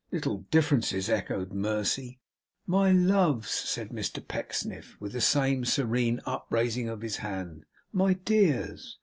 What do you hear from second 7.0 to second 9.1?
his hand; 'My dears!